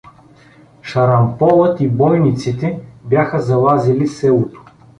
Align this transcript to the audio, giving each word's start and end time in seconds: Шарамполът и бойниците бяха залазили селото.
Шарамполът 0.81 1.81
и 1.81 1.87
бойниците 1.87 2.79
бяха 3.03 3.39
залазили 3.41 4.07
селото. 4.07 4.61